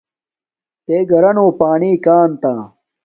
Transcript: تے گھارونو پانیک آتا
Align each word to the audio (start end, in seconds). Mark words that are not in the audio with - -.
تے 0.85 0.95
گھارونو 1.09 1.45
پانیک 1.59 2.05
آتا 2.15 2.53